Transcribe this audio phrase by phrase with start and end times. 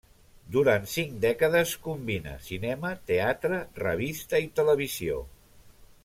[0.53, 5.21] Durant cinc dècades combina cinema, teatre, revista i televisió.